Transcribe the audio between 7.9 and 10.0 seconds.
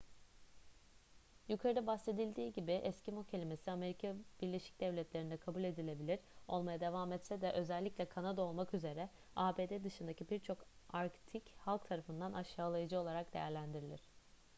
kanada olmak üzere abd